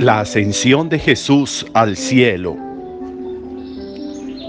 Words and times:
la 0.00 0.20
ascensión 0.20 0.88
de 0.88 0.98
Jesús 0.98 1.66
al 1.74 1.94
cielo, 1.94 2.56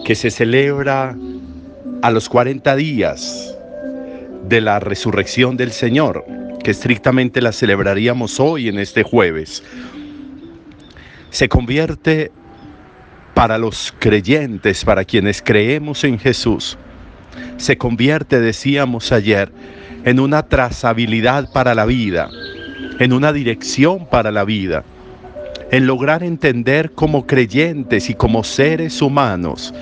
que 0.05 0.15
se 0.15 0.31
celebra 0.31 1.13
a 2.01 2.09
los 2.09 2.29
40 2.29 2.73
días 2.77 3.53
de 4.47 4.61
la 4.61 4.79
resurrección 4.79 5.57
del 5.57 5.73
Señor, 5.73 6.23
que 6.63 6.71
estrictamente 6.71 7.41
la 7.41 7.51
celebraríamos 7.51 8.39
hoy 8.39 8.69
en 8.69 8.79
este 8.79 9.03
jueves, 9.03 9.61
se 11.31 11.49
convierte 11.49 12.31
para 13.33 13.57
los 13.57 13.93
creyentes, 13.99 14.85
para 14.85 15.03
quienes 15.03 15.41
creemos 15.41 16.05
en 16.05 16.17
Jesús, 16.17 16.77
se 17.57 17.77
convierte, 17.77 18.39
decíamos 18.39 19.11
ayer, 19.11 19.51
en 20.05 20.21
una 20.21 20.43
trazabilidad 20.43 21.51
para 21.51 21.75
la 21.75 21.85
vida, 21.85 22.29
en 22.99 23.11
una 23.11 23.33
dirección 23.33 24.07
para 24.07 24.31
la 24.31 24.45
vida 24.45 24.85
en 25.71 25.87
lograr 25.87 26.21
entender 26.21 26.91
como 26.91 27.25
creyentes 27.25 28.09
y 28.09 28.13
como 28.13 28.43
seres 28.43 29.01
humanos 29.01 29.73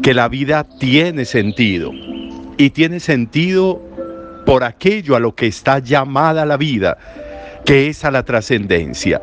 que 0.00 0.14
la 0.14 0.28
vida 0.28 0.64
tiene 0.64 1.24
sentido 1.24 1.92
y 2.56 2.70
tiene 2.70 3.00
sentido 3.00 3.82
por 4.46 4.64
aquello 4.64 5.16
a 5.16 5.20
lo 5.20 5.34
que 5.34 5.48
está 5.48 5.80
llamada 5.80 6.46
la 6.46 6.56
vida, 6.56 6.96
que 7.64 7.88
es 7.88 8.04
a 8.04 8.10
la 8.10 8.24
trascendencia. 8.24 9.20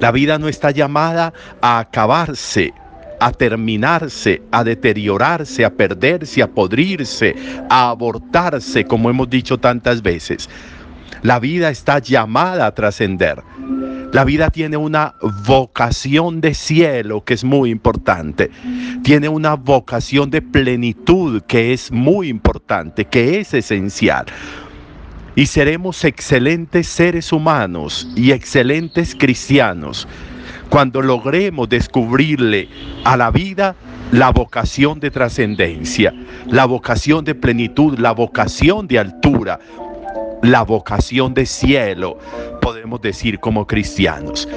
La 0.00 0.12
vida 0.12 0.38
no 0.38 0.48
está 0.48 0.70
llamada 0.70 1.32
a 1.60 1.78
acabarse, 1.78 2.72
a 3.20 3.32
terminarse, 3.32 4.42
a 4.50 4.64
deteriorarse, 4.64 5.64
a 5.64 5.70
perderse, 5.70 6.42
a 6.42 6.48
podrirse, 6.48 7.34
a 7.70 7.90
abortarse, 7.90 8.84
como 8.84 9.08
hemos 9.08 9.28
dicho 9.30 9.58
tantas 9.58 10.02
veces. 10.02 10.48
La 11.22 11.38
vida 11.38 11.70
está 11.70 11.98
llamada 11.98 12.66
a 12.66 12.74
trascender. 12.74 13.42
La 14.12 14.24
vida 14.24 14.50
tiene 14.50 14.76
una 14.76 15.14
vocación 15.46 16.40
de 16.40 16.54
cielo 16.54 17.24
que 17.24 17.34
es 17.34 17.44
muy 17.44 17.70
importante. 17.70 18.50
Tiene 19.02 19.28
una 19.28 19.54
vocación 19.54 20.30
de 20.30 20.42
plenitud 20.42 21.42
que 21.42 21.72
es 21.72 21.90
muy 21.92 22.28
importante, 22.28 23.04
que 23.04 23.40
es 23.40 23.52
esencial. 23.52 24.26
Y 25.34 25.46
seremos 25.46 26.02
excelentes 26.04 26.86
seres 26.86 27.32
humanos 27.32 28.08
y 28.16 28.32
excelentes 28.32 29.14
cristianos 29.14 30.08
cuando 30.70 31.02
logremos 31.02 31.68
descubrirle 31.68 32.68
a 33.04 33.16
la 33.16 33.30
vida 33.30 33.76
la 34.12 34.30
vocación 34.30 35.00
de 35.00 35.10
trascendencia, 35.10 36.14
la 36.46 36.64
vocación 36.64 37.24
de 37.24 37.34
plenitud, 37.34 37.98
la 37.98 38.12
vocación 38.12 38.86
de 38.86 38.98
altura, 38.98 39.58
la 40.42 40.62
vocación 40.62 41.34
de 41.34 41.46
cielo, 41.46 42.18
podemos 42.60 43.00
decir 43.00 43.40
como 43.40 43.66
cristianos. 43.66 44.48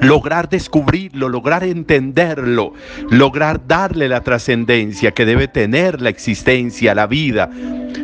Lograr 0.00 0.48
descubrirlo, 0.48 1.28
lograr 1.28 1.64
entenderlo, 1.64 2.72
lograr 3.10 3.66
darle 3.66 4.08
la 4.08 4.20
trascendencia 4.22 5.12
que 5.12 5.24
debe 5.24 5.48
tener 5.48 6.00
la 6.00 6.10
existencia, 6.10 6.94
la 6.94 7.06
vida, 7.06 7.50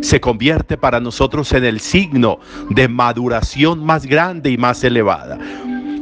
se 0.00 0.20
convierte 0.20 0.76
para 0.76 1.00
nosotros 1.00 1.52
en 1.52 1.64
el 1.64 1.80
signo 1.80 2.40
de 2.70 2.88
maduración 2.88 3.84
más 3.84 4.06
grande 4.06 4.50
y 4.50 4.56
más 4.56 4.82
elevada 4.84 5.38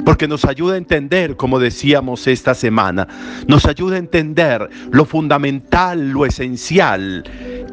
porque 0.05 0.27
nos 0.27 0.47
ayuda 0.47 0.75
a 0.75 0.79
entender, 0.79 1.37
como 1.37 1.59
decíamos 1.59 2.27
esta 2.27 2.55
semana, 2.55 3.07
nos 3.47 3.67
ayuda 3.67 3.97
a 3.97 3.99
entender 3.99 4.69
lo 4.91 5.05
fundamental, 5.05 6.11
lo 6.11 6.25
esencial 6.25 7.23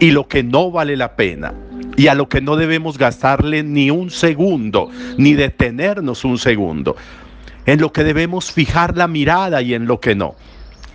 y 0.01 0.11
lo 0.11 0.27
que 0.27 0.43
no 0.43 0.69
vale 0.69 0.97
la 0.97 1.15
pena 1.15 1.53
y 1.97 2.07
a 2.07 2.15
lo 2.15 2.29
que 2.29 2.41
no 2.41 2.55
debemos 2.55 2.97
gastarle 2.97 3.63
ni 3.63 3.89
un 3.89 4.11
segundo, 4.11 4.89
ni 5.17 5.33
detenernos 5.33 6.23
un 6.23 6.37
segundo, 6.37 6.95
en 7.65 7.81
lo 7.81 7.91
que 7.91 8.03
debemos 8.03 8.51
fijar 8.51 8.95
la 8.95 9.07
mirada 9.07 9.63
y 9.63 9.73
en 9.73 9.87
lo 9.87 9.99
que 9.99 10.13
no, 10.13 10.35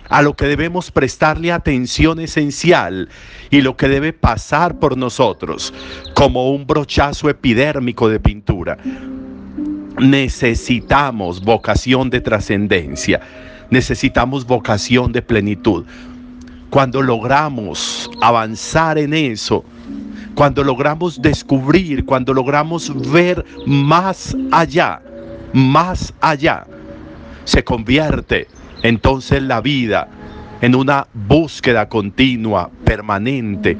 a 0.09 0.21
lo 0.21 0.35
que 0.35 0.47
debemos 0.47 0.91
prestarle 0.91 1.51
atención 1.51 2.21
esencial 2.21 3.09
y 3.51 3.61
lo 3.61 3.75
que 3.75 3.89
debe 3.89 4.13
pasar 4.13 4.79
por 4.79 4.97
nosotros 4.97 5.73
como 6.15 6.51
un 6.51 6.65
brochazo 6.65 7.29
epidérmico 7.29 8.07
de 8.07 8.21
pintura. 8.21 8.77
Necesitamos 9.99 11.43
vocación 11.43 12.09
de 12.09 12.21
trascendencia, 12.21 13.19
necesitamos 13.69 14.45
vocación 14.45 15.11
de 15.11 15.21
plenitud. 15.21 15.83
Cuando 16.69 17.01
logramos 17.01 18.09
avanzar 18.21 18.97
en 18.97 19.13
eso, 19.13 19.65
cuando 20.35 20.63
logramos 20.63 21.21
descubrir, 21.21 22.05
cuando 22.05 22.33
logramos 22.33 23.11
ver 23.11 23.45
más 23.65 24.35
allá, 24.51 25.01
más 25.53 26.13
allá, 26.21 26.65
se 27.45 27.63
convierte 27.63 28.47
entonces 28.81 29.41
la 29.43 29.61
vida 29.61 30.07
en 30.61 30.75
una 30.75 31.07
búsqueda 31.13 31.87
continua, 31.87 32.69
permanente. 32.83 33.77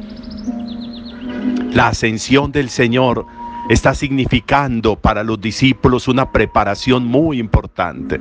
La 1.71 1.87
ascensión 1.87 2.51
del 2.51 2.69
Señor 2.69 3.25
está 3.69 3.95
significando 3.95 4.95
para 4.95 5.23
los 5.23 5.39
discípulos 5.39 6.07
una 6.07 6.31
preparación 6.31 7.05
muy 7.05 7.39
importante. 7.39 8.19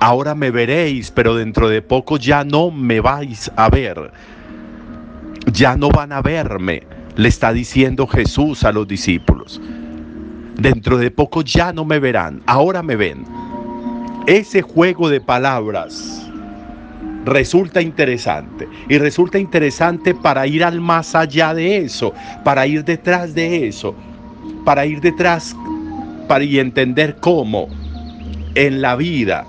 Ahora 0.00 0.34
me 0.34 0.50
veréis, 0.50 1.10
pero 1.10 1.34
dentro 1.34 1.68
de 1.68 1.82
poco 1.82 2.16
ya 2.16 2.44
no 2.44 2.70
me 2.70 3.00
vais 3.00 3.50
a 3.56 3.68
ver 3.68 4.12
ya 5.48 5.76
no 5.76 5.88
van 5.90 6.12
a 6.12 6.22
verme, 6.22 6.82
le 7.16 7.28
está 7.28 7.52
diciendo 7.52 8.06
Jesús 8.06 8.64
a 8.64 8.72
los 8.72 8.86
discípulos. 8.86 9.60
Dentro 10.56 10.98
de 10.98 11.10
poco 11.10 11.42
ya 11.42 11.72
no 11.72 11.84
me 11.84 11.98
verán, 11.98 12.42
ahora 12.46 12.82
me 12.82 12.96
ven. 12.96 13.24
Ese 14.26 14.62
juego 14.62 15.08
de 15.08 15.20
palabras 15.20 16.28
resulta 17.24 17.80
interesante 17.80 18.68
y 18.88 18.98
resulta 18.98 19.38
interesante 19.38 20.14
para 20.14 20.46
ir 20.46 20.64
al 20.64 20.80
más 20.80 21.14
allá 21.14 21.54
de 21.54 21.78
eso, 21.78 22.12
para 22.44 22.66
ir 22.66 22.84
detrás 22.84 23.34
de 23.34 23.68
eso, 23.68 23.94
para 24.64 24.86
ir 24.86 25.00
detrás 25.00 25.54
para 26.28 26.44
y 26.44 26.58
entender 26.58 27.16
cómo 27.20 27.68
en 28.54 28.82
la 28.82 28.94
vida, 28.94 29.44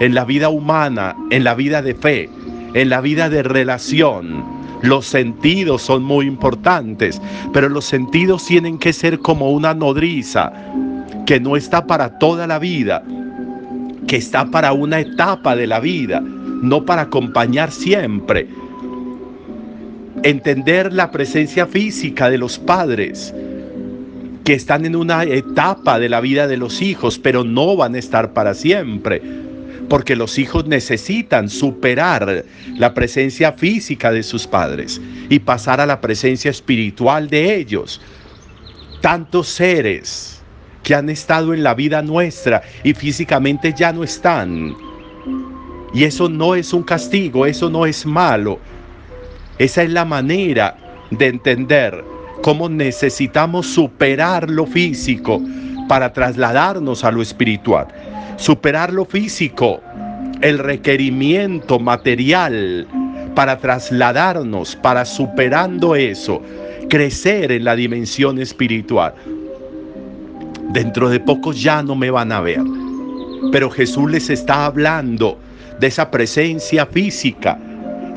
en 0.00 0.14
la 0.14 0.24
vida 0.24 0.48
humana, 0.48 1.16
en 1.30 1.44
la 1.44 1.54
vida 1.54 1.80
de 1.80 1.94
fe, 1.94 2.28
en 2.74 2.90
la 2.90 3.00
vida 3.00 3.30
de 3.30 3.44
relación, 3.44 4.57
los 4.82 5.06
sentidos 5.06 5.82
son 5.82 6.02
muy 6.02 6.26
importantes, 6.26 7.20
pero 7.52 7.68
los 7.68 7.84
sentidos 7.84 8.46
tienen 8.46 8.78
que 8.78 8.92
ser 8.92 9.18
como 9.18 9.50
una 9.50 9.74
nodriza 9.74 10.52
que 11.26 11.40
no 11.40 11.56
está 11.56 11.86
para 11.86 12.18
toda 12.18 12.46
la 12.46 12.58
vida, 12.58 13.02
que 14.06 14.16
está 14.16 14.46
para 14.46 14.72
una 14.72 15.00
etapa 15.00 15.56
de 15.56 15.66
la 15.66 15.80
vida, 15.80 16.20
no 16.20 16.84
para 16.84 17.02
acompañar 17.02 17.70
siempre. 17.70 18.48
Entender 20.22 20.92
la 20.92 21.10
presencia 21.10 21.66
física 21.66 22.30
de 22.30 22.38
los 22.38 22.58
padres, 22.58 23.34
que 24.44 24.54
están 24.54 24.86
en 24.86 24.96
una 24.96 25.24
etapa 25.24 25.98
de 25.98 26.08
la 26.08 26.20
vida 26.20 26.46
de 26.46 26.56
los 26.56 26.80
hijos, 26.80 27.18
pero 27.18 27.44
no 27.44 27.76
van 27.76 27.94
a 27.94 27.98
estar 27.98 28.32
para 28.32 28.54
siempre 28.54 29.47
porque 29.88 30.16
los 30.16 30.38
hijos 30.38 30.66
necesitan 30.66 31.48
superar 31.48 32.44
la 32.76 32.94
presencia 32.94 33.52
física 33.52 34.12
de 34.12 34.22
sus 34.22 34.46
padres 34.46 35.00
y 35.28 35.38
pasar 35.38 35.80
a 35.80 35.86
la 35.86 36.00
presencia 36.00 36.50
espiritual 36.50 37.28
de 37.28 37.56
ellos. 37.56 38.00
Tantos 39.00 39.48
seres 39.48 40.42
que 40.82 40.94
han 40.94 41.08
estado 41.08 41.54
en 41.54 41.62
la 41.62 41.74
vida 41.74 42.02
nuestra 42.02 42.62
y 42.84 42.94
físicamente 42.94 43.74
ya 43.76 43.92
no 43.92 44.04
están. 44.04 44.76
Y 45.94 46.04
eso 46.04 46.28
no 46.28 46.54
es 46.54 46.72
un 46.72 46.82
castigo, 46.82 47.46
eso 47.46 47.70
no 47.70 47.86
es 47.86 48.04
malo. 48.04 48.58
Esa 49.58 49.82
es 49.82 49.90
la 49.90 50.04
manera 50.04 50.76
de 51.10 51.26
entender 51.26 52.04
cómo 52.42 52.68
necesitamos 52.68 53.66
superar 53.66 54.48
lo 54.50 54.66
físico 54.66 55.42
para 55.88 56.12
trasladarnos 56.12 57.02
a 57.04 57.10
lo 57.10 57.22
espiritual 57.22 57.88
superar 58.38 58.92
lo 58.92 59.04
físico, 59.04 59.80
el 60.40 60.58
requerimiento 60.58 61.78
material 61.78 62.86
para 63.34 63.58
trasladarnos, 63.58 64.76
para 64.76 65.04
superando 65.04 65.94
eso, 65.96 66.40
crecer 66.88 67.52
en 67.52 67.64
la 67.64 67.74
dimensión 67.76 68.38
espiritual. 68.38 69.12
Dentro 70.70 71.10
de 71.10 71.20
poco 71.20 71.52
ya 71.52 71.82
no 71.82 71.94
me 71.96 72.10
van 72.10 72.30
a 72.30 72.40
ver, 72.40 72.60
pero 73.50 73.70
Jesús 73.70 74.10
les 74.10 74.30
está 74.30 74.66
hablando 74.66 75.38
de 75.80 75.88
esa 75.88 76.10
presencia 76.10 76.86
física. 76.86 77.58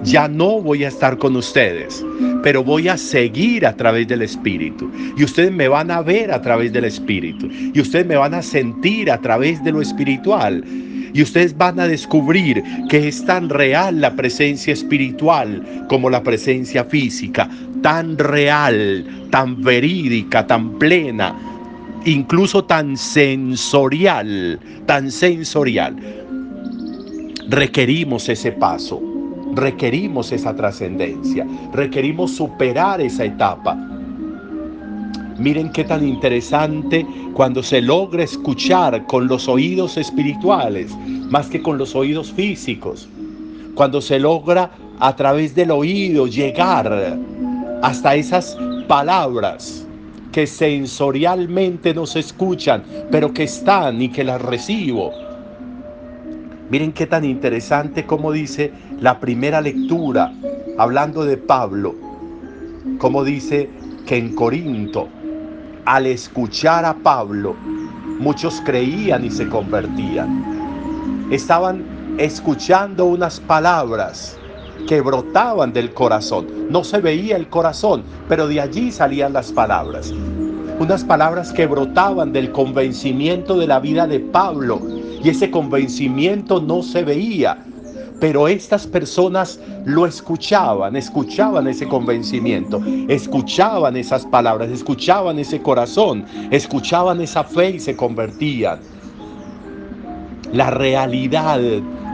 Ya 0.04 0.28
no 0.28 0.62
voy 0.62 0.84
a 0.84 0.88
estar 0.88 1.18
con 1.18 1.36
ustedes, 1.36 2.04
pero 2.42 2.64
voy 2.64 2.88
a 2.88 2.98
seguir 2.98 3.66
a 3.68 3.76
través 3.76 4.08
del 4.08 4.24
Espíritu. 4.24 4.90
Y 5.16 5.24
ustedes 5.24 5.52
me 5.52 5.68
van 5.68 5.92
a 5.92 6.02
ver 6.02 6.32
a 6.32 6.42
través 6.42 6.74
del 6.74 6.86
Espíritu. 6.86 7.48
Y 7.74 7.80
ustedes 7.80 8.06
me 8.08 8.16
van 8.16 8.34
a 8.34 8.42
sentir 8.42 9.12
a 9.12 9.22
través 9.22 9.64
de 9.64 9.72
lo 9.72 9.82
espiritual. 9.82 10.64
Y 11.14 11.22
ustedes 11.22 11.56
van 11.56 11.80
a 11.80 11.88
descubrir 11.88 12.64
que 12.90 13.08
es 13.10 13.24
tan 13.26 13.50
real 13.50 14.02
la 14.02 14.16
presencia 14.16 14.74
espiritual 14.74 15.86
como 15.88 16.10
la 16.10 16.24
presencia 16.24 16.84
física. 16.86 17.48
Tan 17.84 18.18
real, 18.18 19.06
tan 19.30 19.62
verídica, 19.62 20.48
tan 20.48 20.80
plena, 20.80 21.36
incluso 22.06 22.64
tan 22.64 22.98
sensorial, 22.98 24.60
tan 24.86 25.12
sensorial. 25.12 25.96
Requerimos 27.50 28.30
ese 28.30 28.54
paso, 28.54 29.11
requerimos 29.54 30.32
esa 30.32 30.56
trascendencia, 30.56 31.46
requerimos 31.74 32.32
superar 32.32 33.02
esa 33.02 33.26
etapa. 33.26 33.76
Miren 35.38 35.72
qué 35.72 35.84
tan 35.84 36.08
interesante 36.08 37.06
cuando 37.34 37.64
se 37.64 37.82
logra 37.82 38.24
escuchar 38.24 39.06
con 39.08 39.28
los 39.28 39.48
oídos 39.48 39.98
espirituales 39.98 40.96
más 41.30 41.48
que 41.48 41.62
con 41.62 41.78
los 41.78 41.96
oídos 41.96 42.32
físicos. 42.32 43.08
Cuando 43.74 44.02
se 44.02 44.20
logra 44.20 44.72
a 45.00 45.16
través 45.16 45.56
del 45.56 45.72
oído 45.72 46.28
llegar 46.28 47.18
hasta 47.82 48.16
esas 48.16 48.58
palabras 48.88 49.88
que 50.32 50.46
sensorialmente 50.46 51.94
no 51.94 52.06
se 52.06 52.20
escuchan, 52.20 52.84
pero 53.10 53.34
que 53.34 53.44
están 53.44 54.02
y 54.02 54.10
que 54.10 54.24
las 54.24 54.42
recibo. 54.42 55.12
Miren 56.72 56.94
qué 56.94 57.06
tan 57.06 57.26
interesante 57.26 58.06
como 58.06 58.32
dice 58.32 58.72
la 59.02 59.20
primera 59.20 59.60
lectura, 59.60 60.32
hablando 60.78 61.26
de 61.26 61.36
Pablo, 61.36 61.94
como 62.98 63.26
dice 63.26 63.70
que 64.06 64.16
en 64.16 64.34
Corinto, 64.34 65.10
al 65.84 66.06
escuchar 66.06 66.86
a 66.86 66.94
Pablo, 66.94 67.58
muchos 68.20 68.62
creían 68.64 69.26
y 69.26 69.32
se 69.32 69.50
convertían. 69.50 71.28
Estaban 71.30 71.84
escuchando 72.18 73.04
unas 73.04 73.42
palabras 73.42 74.40
que 74.88 75.02
brotaban 75.02 75.74
del 75.74 75.94
corazón. 75.94 76.48
No 76.70 76.86
se 76.86 77.02
veía 77.02 77.36
el 77.36 77.50
corazón, 77.50 78.04
pero 78.30 78.48
de 78.48 78.62
allí 78.62 78.94
salían 78.94 79.34
las 79.34 79.52
palabras. 79.52 80.14
Unas 80.80 81.04
palabras 81.04 81.52
que 81.52 81.68
brotaban 81.68 82.32
del 82.32 82.54
convencimiento 82.54 83.58
de 83.58 83.68
la 83.68 83.82
vida 83.82 84.08
de 84.08 84.22
Pablo. 84.22 84.80
Y 85.24 85.30
ese 85.30 85.52
convencimiento 85.52 86.62
no 86.62 86.82
se 86.82 87.04
veía, 87.04 87.64
pero 88.20 88.48
estas 88.48 88.88
personas 88.88 89.60
lo 89.86 90.06
escuchaban, 90.06 90.96
escuchaban 90.96 91.68
ese 91.68 91.88
convencimiento, 91.88 92.82
escuchaban 93.08 93.98
esas 93.98 94.26
palabras, 94.26 94.70
escuchaban 94.70 95.40
ese 95.40 95.62
corazón, 95.62 96.26
escuchaban 96.50 97.22
esa 97.22 97.44
fe 97.44 97.72
y 97.72 97.80
se 97.80 97.96
convertían. 97.96 98.80
La 100.54 100.70
realidad 100.70 101.60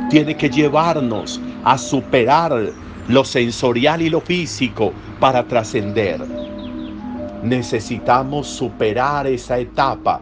tiene 0.10 0.36
que 0.36 0.50
llevarnos 0.50 1.42
a 1.64 1.78
superar 1.78 2.72
lo 3.08 3.24
sensorial 3.24 4.02
y 4.02 4.10
lo 4.10 4.22
físico 4.22 4.94
para 5.20 5.44
trascender. 5.44 6.22
Necesitamos 7.44 8.48
superar 8.48 9.28
esa 9.28 9.60
etapa 9.60 10.22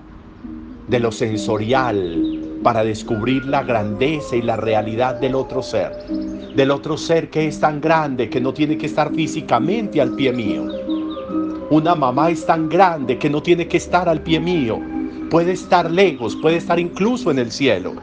de 0.87 0.99
lo 0.99 1.11
sensorial 1.11 2.34
para 2.65 2.83
descubrir 2.83 3.45
la 3.45 3.61
grandeza 3.61 4.35
y 4.35 4.41
la 4.41 4.55
realidad 4.55 5.19
del 5.19 5.35
otro 5.35 5.61
ser. 5.61 5.91
Del 6.55 6.71
otro 6.71 6.97
ser 6.97 7.29
que 7.29 7.45
es 7.47 7.59
tan 7.59 7.79
grande 7.79 8.27
que 8.27 8.41
no 8.41 8.55
tiene 8.55 8.75
que 8.75 8.87
estar 8.87 9.13
físicamente 9.13 10.01
al 10.01 10.15
pie 10.15 10.33
mío. 10.33 10.65
Una 11.69 11.93
mamá 11.93 12.31
es 12.31 12.43
tan 12.43 12.67
grande 12.67 13.19
que 13.19 13.29
no 13.29 13.43
tiene 13.43 13.67
que 13.67 13.77
estar 13.77 14.09
al 14.09 14.21
pie 14.21 14.39
mío. 14.39 14.79
Puede 15.29 15.51
estar 15.51 15.91
lejos, 15.91 16.35
puede 16.37 16.55
estar 16.55 16.79
incluso 16.79 17.29
en 17.29 17.37
el 17.37 17.51
cielo. 17.51 17.93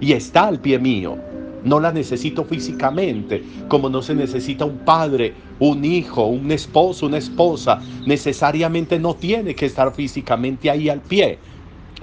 Y 0.00 0.14
está 0.14 0.48
al 0.48 0.58
pie 0.58 0.80
mío 0.80 1.16
no 1.62 1.78
la 1.78 1.92
necesito 1.92 2.42
físicamente, 2.42 3.44
como 3.68 3.88
no 3.88 4.02
se 4.02 4.16
necesita 4.16 4.64
un 4.64 4.78
padre, 4.78 5.32
un 5.60 5.84
hijo, 5.84 6.26
un 6.26 6.50
esposo, 6.50 7.06
una 7.06 7.18
esposa. 7.18 7.80
Necesariamente 8.04 8.98
no 8.98 9.14
tiene 9.14 9.54
que 9.54 9.66
estar 9.66 9.94
físicamente 9.94 10.68
ahí 10.68 10.88
al 10.88 11.02
pie 11.02 11.38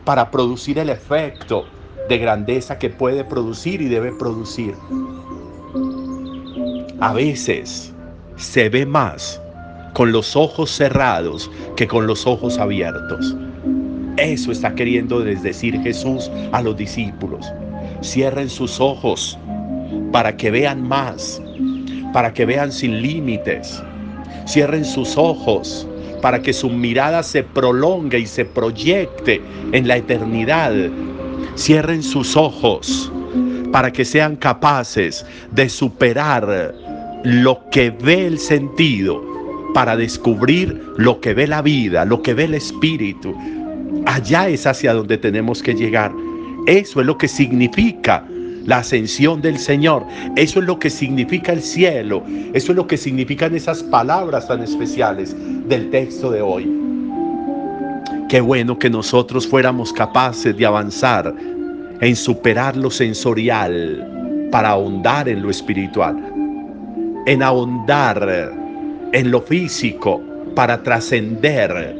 para 0.05 0.31
producir 0.31 0.79
el 0.79 0.87
efecto 0.87 1.65
de 2.09 2.17
grandeza 2.17 2.77
que 2.77 2.89
puede 2.89 3.23
producir 3.23 3.81
y 3.81 3.85
debe 3.87 4.11
producir. 4.11 4.73
A 6.99 7.13
veces 7.13 7.93
se 8.35 8.67
ve 8.67 8.85
más 8.85 9.41
con 9.93 10.11
los 10.11 10.35
ojos 10.35 10.71
cerrados 10.71 11.49
que 11.77 11.87
con 11.87 12.07
los 12.07 12.27
ojos 12.27 12.57
abiertos. 12.57 13.35
Eso 14.17 14.51
está 14.51 14.75
queriendo 14.75 15.21
decir 15.21 15.79
Jesús 15.81 16.29
a 16.51 16.61
los 16.61 16.75
discípulos. 16.75 17.45
Cierren 18.03 18.49
sus 18.49 18.79
ojos 18.81 19.37
para 20.11 20.35
que 20.35 20.51
vean 20.51 20.81
más, 20.85 21.41
para 22.11 22.33
que 22.33 22.45
vean 22.45 22.71
sin 22.71 23.01
límites. 23.01 23.81
Cierren 24.45 24.83
sus 24.83 25.15
ojos 25.17 25.87
para 26.21 26.41
que 26.41 26.53
su 26.53 26.69
mirada 26.69 27.23
se 27.23 27.43
prolongue 27.43 28.19
y 28.19 28.25
se 28.25 28.45
proyecte 28.45 29.41
en 29.71 29.87
la 29.87 29.97
eternidad. 29.97 30.73
Cierren 31.59 32.01
sus 32.01 32.37
ojos 32.37 33.11
para 33.73 33.91
que 33.91 34.05
sean 34.05 34.37
capaces 34.37 35.25
de 35.51 35.67
superar 35.67 36.73
lo 37.25 37.69
que 37.69 37.91
ve 37.91 38.27
el 38.27 38.39
sentido, 38.39 39.21
para 39.73 39.97
descubrir 39.97 40.81
lo 40.95 41.19
que 41.19 41.33
ve 41.33 41.47
la 41.47 41.61
vida, 41.61 42.05
lo 42.05 42.21
que 42.21 42.33
ve 42.33 42.45
el 42.45 42.53
espíritu. 42.53 43.35
Allá 44.05 44.47
es 44.47 44.65
hacia 44.65 44.93
donde 44.93 45.17
tenemos 45.17 45.61
que 45.61 45.73
llegar. 45.73 46.13
Eso 46.65 47.01
es 47.01 47.05
lo 47.05 47.17
que 47.17 47.27
significa 47.27 48.25
la 48.65 48.77
ascensión 48.77 49.41
del 49.41 49.59
Señor. 49.59 50.05
Eso 50.37 50.61
es 50.61 50.65
lo 50.65 50.79
que 50.79 50.89
significa 50.89 51.51
el 51.51 51.61
cielo. 51.61 52.23
Eso 52.53 52.71
es 52.71 52.75
lo 52.77 52.87
que 52.87 52.95
significan 52.95 53.53
esas 53.53 53.83
palabras 53.83 54.47
tan 54.47 54.63
especiales 54.63 55.35
del 55.67 55.89
texto 55.89 56.31
de 56.31 56.41
hoy. 56.41 56.88
Qué 58.29 58.41
bueno 58.41 58.77
que 58.77 58.89
nosotros 58.89 59.47
fuéramos 59.47 59.91
capaces 59.91 60.55
de 60.55 60.65
avanzar 60.65 61.33
en 61.99 62.15
superar 62.15 62.77
lo 62.77 62.91
sensorial 62.91 64.47
para 64.51 64.69
ahondar 64.69 65.27
en 65.27 65.41
lo 65.41 65.49
espiritual. 65.49 66.15
En 67.25 67.43
ahondar 67.43 68.53
en 69.11 69.31
lo 69.31 69.41
físico 69.41 70.21
para 70.55 70.81
trascender 70.83 71.97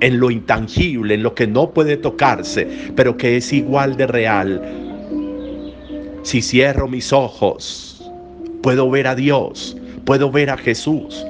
en 0.00 0.18
lo 0.18 0.30
intangible, 0.30 1.14
en 1.14 1.22
lo 1.22 1.34
que 1.34 1.46
no 1.46 1.70
puede 1.70 1.96
tocarse, 1.96 2.66
pero 2.96 3.16
que 3.16 3.36
es 3.36 3.52
igual 3.52 3.96
de 3.96 4.06
real 4.06 4.62
si 6.26 6.42
cierro 6.42 6.88
mis 6.88 7.12
ojos, 7.12 8.02
puedo 8.60 8.90
ver 8.90 9.06
a 9.06 9.14
Dios, 9.14 9.76
puedo 10.04 10.28
ver 10.28 10.50
a 10.50 10.56
Jesús. 10.56 11.24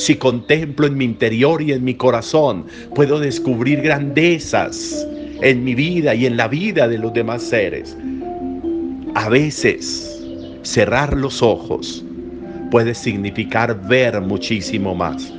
Si 0.00 0.16
contemplo 0.16 0.86
en 0.86 0.96
mi 0.96 1.04
interior 1.04 1.60
y 1.60 1.72
en 1.72 1.84
mi 1.84 1.92
corazón, 1.92 2.64
puedo 2.94 3.20
descubrir 3.20 3.82
grandezas 3.82 5.06
en 5.42 5.62
mi 5.62 5.74
vida 5.74 6.14
y 6.14 6.24
en 6.24 6.38
la 6.38 6.48
vida 6.48 6.88
de 6.88 6.96
los 6.96 7.12
demás 7.12 7.42
seres. 7.42 7.94
A 9.14 9.28
veces, 9.28 10.24
cerrar 10.62 11.14
los 11.14 11.42
ojos 11.42 12.02
puede 12.70 12.94
significar 12.94 13.78
ver 13.88 14.22
muchísimo 14.22 14.94
más. 14.94 15.34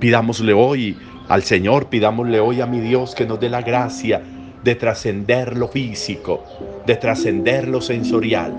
Pidámosle 0.00 0.54
hoy 0.54 0.96
al 1.28 1.44
Señor, 1.44 1.86
pidámosle 1.86 2.40
hoy 2.40 2.60
a 2.60 2.66
mi 2.66 2.80
Dios 2.80 3.14
que 3.14 3.26
nos 3.26 3.38
dé 3.38 3.48
la 3.48 3.62
gracia 3.62 4.20
de 4.64 4.74
trascender 4.74 5.56
lo 5.56 5.68
físico, 5.68 6.42
de 6.84 6.96
trascender 6.96 7.68
lo 7.68 7.80
sensorial, 7.80 8.52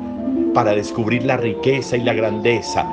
para 0.54 0.74
descubrir 0.74 1.26
la 1.26 1.36
riqueza 1.36 1.98
y 1.98 2.04
la 2.04 2.14
grandeza 2.14 2.90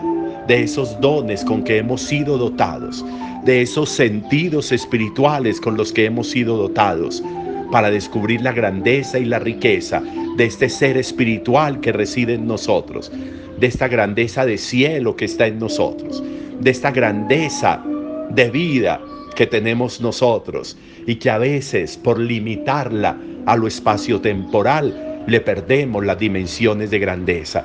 de 0.46 0.62
esos 0.62 1.00
dones 1.00 1.44
con 1.44 1.62
que 1.64 1.78
hemos 1.78 2.02
sido 2.02 2.38
dotados, 2.38 3.04
de 3.44 3.62
esos 3.62 3.88
sentidos 3.90 4.72
espirituales 4.72 5.60
con 5.60 5.76
los 5.76 5.92
que 5.92 6.04
hemos 6.04 6.30
sido 6.30 6.56
dotados, 6.56 7.22
para 7.70 7.90
descubrir 7.90 8.40
la 8.42 8.52
grandeza 8.52 9.18
y 9.18 9.24
la 9.24 9.38
riqueza 9.38 10.02
de 10.36 10.44
este 10.44 10.68
ser 10.68 10.96
espiritual 10.96 11.80
que 11.80 11.92
reside 11.92 12.34
en 12.34 12.46
nosotros, 12.46 13.10
de 13.58 13.66
esta 13.66 13.88
grandeza 13.88 14.46
de 14.46 14.58
cielo 14.58 15.16
que 15.16 15.24
está 15.24 15.46
en 15.46 15.58
nosotros, 15.58 16.22
de 16.60 16.70
esta 16.70 16.90
grandeza 16.90 17.82
de 18.30 18.50
vida 18.50 19.00
que 19.34 19.46
tenemos 19.46 20.00
nosotros 20.00 20.76
y 21.06 21.16
que 21.16 21.30
a 21.30 21.38
veces 21.38 21.96
por 21.96 22.18
limitarla 22.18 23.16
a 23.46 23.56
lo 23.56 23.66
espacio-temporal 23.66 25.24
le 25.26 25.40
perdemos 25.40 26.04
las 26.04 26.18
dimensiones 26.18 26.90
de 26.90 26.98
grandeza. 26.98 27.64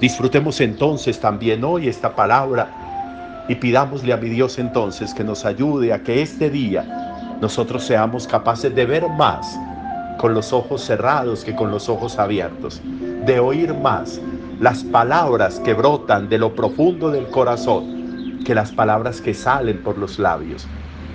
Disfrutemos 0.00 0.60
entonces 0.60 1.20
también 1.20 1.64
hoy 1.64 1.88
esta 1.88 2.14
palabra 2.14 3.44
y 3.48 3.54
pidámosle 3.54 4.12
a 4.12 4.18
mi 4.18 4.28
Dios 4.28 4.58
entonces 4.58 5.14
que 5.14 5.24
nos 5.24 5.46
ayude 5.46 5.92
a 5.94 6.02
que 6.02 6.20
este 6.20 6.50
día 6.50 6.86
nosotros 7.40 7.84
seamos 7.86 8.26
capaces 8.26 8.74
de 8.74 8.84
ver 8.84 9.08
más 9.08 9.58
con 10.18 10.34
los 10.34 10.52
ojos 10.52 10.82
cerrados 10.84 11.44
que 11.44 11.54
con 11.54 11.70
los 11.70 11.88
ojos 11.88 12.18
abiertos, 12.18 12.82
de 12.84 13.38
oír 13.40 13.72
más 13.74 14.20
las 14.58 14.84
palabras 14.84 15.60
que 15.60 15.74
brotan 15.74 16.28
de 16.28 16.38
lo 16.38 16.54
profundo 16.54 17.10
del 17.10 17.30
corazón 17.30 18.42
que 18.44 18.54
las 18.54 18.72
palabras 18.72 19.20
que 19.22 19.34
salen 19.34 19.82
por 19.82 19.98
los 19.98 20.18
labios, 20.18 20.70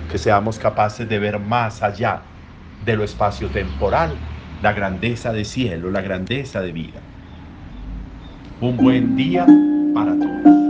que 0.08 0.18
seamos 0.18 0.58
capaces 0.58 1.08
de 1.08 1.18
ver 1.20 1.38
más 1.38 1.82
allá 1.82 2.24
de 2.80 2.96
lo 2.96 3.04
espacio 3.04 3.50
temporal, 3.50 4.20
la 4.60 4.72
grandeza 4.72 5.32
de 5.32 5.44
cielo, 5.44 5.90
la 5.90 6.02
grandeza 6.02 6.60
de 6.60 6.72
vida. 6.72 7.02
Un 8.62 8.76
buen 8.76 9.16
día 9.16 9.44
para 9.92 10.16
todos. 10.16 10.61